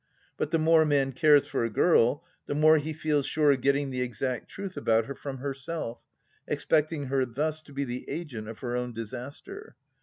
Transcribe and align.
But 0.35 0.49
the 0.49 0.57
more 0.57 0.81
a 0.81 0.85
man 0.87 1.11
cares 1.11 1.45
for 1.45 1.63
a 1.63 1.69
girl, 1.69 2.25
the 2.47 2.55
more 2.55 2.79
he 2.79 2.91
feels 2.91 3.27
sure 3.27 3.51
of 3.51 3.61
getting 3.61 3.91
the 3.91 4.01
exact 4.01 4.49
truth 4.49 4.75
about 4.75 5.05
her 5.05 5.13
from 5.13 5.37
he^elf, 5.37 5.99
expecting 6.47 7.03
her 7.03 7.23
thus 7.23 7.61
to 7.61 7.71
be 7.71 7.83
the 7.83 8.09
agent 8.09 8.47
of 8.47 8.57
her 8.61 8.75
own 8.75 8.93
disaster. 8.93 9.75